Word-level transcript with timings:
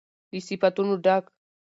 له 0.31 0.39
صفتونو 0.47 0.93
ډک 1.05 1.23